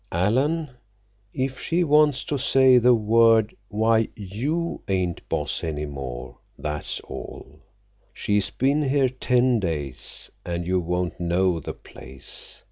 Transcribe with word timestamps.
"Alan, 0.11 0.71
if 1.31 1.59
she 1.59 1.83
wants 1.83 2.23
to 2.23 2.39
say 2.39 2.79
the 2.79 2.95
word, 2.95 3.55
why, 3.69 4.07
you 4.15 4.81
ain't 4.87 5.21
boss 5.29 5.63
any 5.63 5.85
more, 5.85 6.39
that's 6.57 6.99
all. 7.01 7.59
She's 8.11 8.49
been 8.49 8.81
there 8.91 9.09
ten 9.09 9.59
days, 9.59 10.31
and 10.43 10.65
you 10.65 10.79
won't 10.79 11.19
know 11.19 11.59
the 11.59 11.73
place. 11.73 12.59